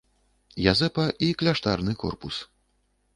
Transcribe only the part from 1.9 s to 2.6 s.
корпус.